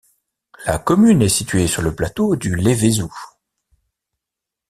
La 0.65 0.79
commune 0.79 1.21
est 1.21 1.29
située 1.29 1.67
sur 1.67 1.83
le 1.83 1.93
plateau 1.93 2.35
du 2.35 2.55
Lévézou. 2.55 3.13